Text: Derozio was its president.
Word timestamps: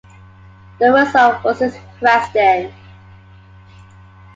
Derozio 0.79 1.43
was 1.43 1.61
its 1.61 1.77
president. 1.99 2.73